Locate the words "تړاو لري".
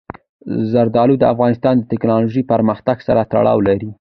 3.31-3.89